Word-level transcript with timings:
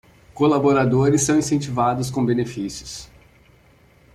Colaboradores 0.33 1.21
são 1.21 1.37
incentivados 1.37 2.09
com 2.09 2.25
benefícios 2.25 3.07